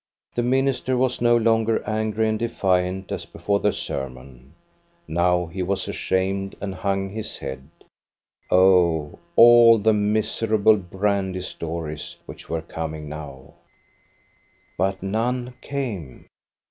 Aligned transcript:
The 0.33 0.41
minister 0.41 0.97
was 0.97 1.21
no 1.21 1.37
longer 1.37 1.87
angry 1.87 2.27
and 2.27 2.39
defiant 2.39 3.11
as 3.11 3.27
before 3.27 3.59
the 3.59 3.71
sermon. 3.71 4.55
Now 5.07 5.45
he 5.45 5.61
was 5.61 5.87
ashamed 5.87 6.55
and 6.59 6.73
hung 6.73 7.09
his 7.09 7.37
head. 7.37 7.69
Oh, 8.49 9.19
all 9.35 9.77
the 9.77 9.93
miserable 9.93 10.77
brandy 10.77 11.41
stories, 11.43 12.15
which 12.25 12.49
were 12.49 12.63
coming 12.63 13.09
now! 13.09 13.53
But 14.75 15.03
none 15.03 15.53
came. 15.61 16.25